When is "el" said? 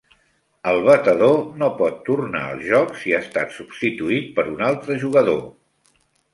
0.69-0.79